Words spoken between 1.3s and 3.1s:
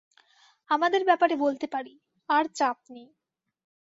বলতে পারি, আর চাপ নেই।